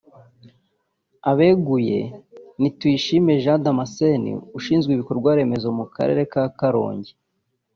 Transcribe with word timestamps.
Abeguye 1.31 1.99
ni 2.59 2.69
Tuyishime 2.77 3.33
Jean 3.43 3.61
Damascene 3.65 4.31
ushinzwe 4.57 4.89
ibikorwa 4.93 5.29
remezo 5.39 5.67
mu 5.79 5.85
karere 5.95 6.21
ka 6.31 6.43
Karongi 6.59 7.11